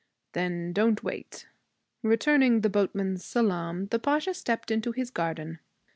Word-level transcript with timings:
'Then 0.33 0.73
don't 0.73 1.03
wait.' 1.03 1.47
Returning 2.01 2.61
the 2.61 2.71
boatmen's 2.71 3.23
salaam, 3.23 3.85
the 3.91 3.99
Pasha 3.99 4.33
stepped 4.33 4.71
into 4.71 4.91
his 4.91 5.11
garden. 5.11 5.59